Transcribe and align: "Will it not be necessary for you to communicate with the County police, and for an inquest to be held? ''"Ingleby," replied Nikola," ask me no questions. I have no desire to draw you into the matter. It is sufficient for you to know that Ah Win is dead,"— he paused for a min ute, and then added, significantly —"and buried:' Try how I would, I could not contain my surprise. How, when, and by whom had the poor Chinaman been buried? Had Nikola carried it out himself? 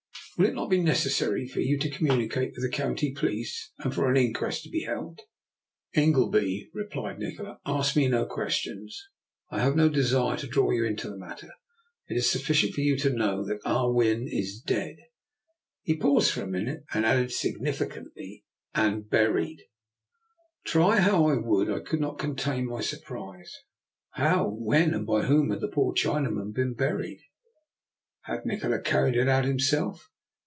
"Will 0.41 0.49
it 0.49 0.55
not 0.55 0.71
be 0.71 0.81
necessary 0.81 1.47
for 1.47 1.59
you 1.59 1.77
to 1.77 1.89
communicate 1.91 2.53
with 2.55 2.63
the 2.63 2.75
County 2.75 3.11
police, 3.13 3.71
and 3.77 3.93
for 3.93 4.09
an 4.09 4.17
inquest 4.17 4.63
to 4.63 4.71
be 4.71 4.85
held? 4.85 5.19
''"Ingleby," 5.95 6.71
replied 6.73 7.19
Nikola," 7.19 7.59
ask 7.65 7.95
me 7.95 8.07
no 8.07 8.25
questions. 8.25 9.07
I 9.51 9.59
have 9.61 9.75
no 9.75 9.87
desire 9.87 10.37
to 10.37 10.47
draw 10.47 10.71
you 10.71 10.83
into 10.83 11.07
the 11.09 11.17
matter. 11.17 11.49
It 12.07 12.17
is 12.17 12.27
sufficient 12.31 12.73
for 12.73 12.81
you 12.81 12.97
to 12.99 13.11
know 13.11 13.45
that 13.45 13.59
Ah 13.65 13.87
Win 13.91 14.27
is 14.27 14.59
dead,"— 14.59 14.95
he 15.83 15.95
paused 15.95 16.31
for 16.31 16.41
a 16.41 16.47
min 16.47 16.65
ute, 16.65 16.79
and 16.91 17.03
then 17.03 17.05
added, 17.11 17.31
significantly 17.31 18.43
—"and 18.73 19.07
buried:' 19.07 19.67
Try 20.65 21.01
how 21.01 21.27
I 21.27 21.35
would, 21.37 21.69
I 21.69 21.81
could 21.81 21.99
not 21.99 22.17
contain 22.17 22.65
my 22.65 22.81
surprise. 22.81 23.57
How, 24.11 24.49
when, 24.49 24.95
and 24.95 25.05
by 25.05 25.23
whom 25.23 25.51
had 25.51 25.61
the 25.61 25.67
poor 25.67 25.93
Chinaman 25.93 26.51
been 26.51 26.73
buried? 26.73 27.21
Had 28.21 28.43
Nikola 28.47 28.79
carried 28.81 29.15
it 29.15 29.27
out 29.27 29.45
himself? 29.45 30.07